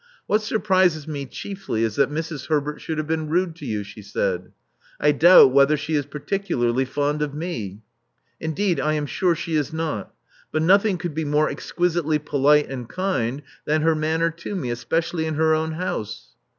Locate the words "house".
15.73-16.29